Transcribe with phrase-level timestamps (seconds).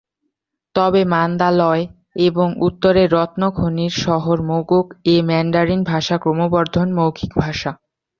[0.75, 1.83] তবে মান্দালয়
[2.21, 7.71] এবং উত্তরের রত্ন খনির শহর মোগোক-এ ম্যান্ডারিন ভাষা ক্রমবর্ধমান মৌখিক ভাষা।